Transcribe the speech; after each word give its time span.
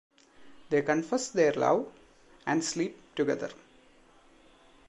They 0.71 0.81
confess 0.81 1.29
their 1.29 1.53
love 1.53 1.87
and 2.47 2.63
sleep 2.63 2.99
together. 3.13 3.51